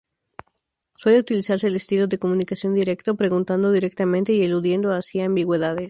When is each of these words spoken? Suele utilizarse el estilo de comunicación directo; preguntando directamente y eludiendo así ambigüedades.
Suele 0.95 1.19
utilizarse 1.19 1.67
el 1.67 1.75
estilo 1.75 2.07
de 2.07 2.17
comunicación 2.17 2.73
directo; 2.73 3.13
preguntando 3.13 3.71
directamente 3.71 4.33
y 4.33 4.41
eludiendo 4.41 4.91
así 4.91 5.19
ambigüedades. 5.21 5.79